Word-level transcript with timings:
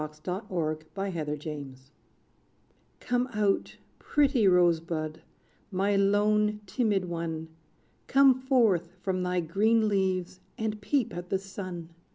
=The 0.01 0.41
Rose 0.49 0.79
Bud 0.95 1.15
of 1.15 1.27
Autumn= 1.29 1.75
Come 2.99 3.29
out 3.33 3.77
pretty 3.99 4.47
Rose 4.47 4.79
Bud, 4.79 5.21
my 5.69 5.95
lone, 5.95 6.61
timid 6.65 7.05
one! 7.05 7.49
Come 8.07 8.33
forth 8.33 8.89
from 9.03 9.21
thy 9.21 9.41
green 9.41 9.87
leaves, 9.87 10.39
and 10.57 10.81
peep 10.81 11.15
at 11.15 11.29
the 11.29 11.37
sun! 11.37 11.89